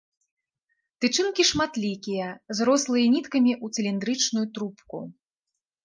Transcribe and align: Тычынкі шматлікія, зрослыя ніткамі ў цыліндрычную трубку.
Тычынкі 1.05 1.45
шматлікія, 1.51 2.31
зрослыя 2.63 3.05
ніткамі 3.15 3.53
ў 3.59 3.73
цыліндрычную 3.79 4.45
трубку. 4.57 5.09